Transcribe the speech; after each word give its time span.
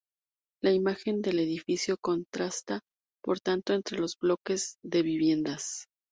La 0.63 0.71
imagen 0.73 1.21
del 1.21 1.37
edificio 1.37 1.95
contrasta 1.95 2.81
por 3.23 3.39
tanto 3.39 3.73
entre 3.75 3.99
los 3.99 4.17
bloques 4.17 4.77
de 4.81 5.03
viviendas. 5.03 5.85